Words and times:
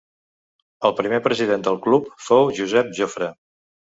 El 0.89 0.95
primer 0.99 1.19
president 1.27 1.65
del 1.67 1.77
club 1.85 2.09
fou 2.29 2.49
Josep 2.61 2.89
Jofre. 3.01 3.29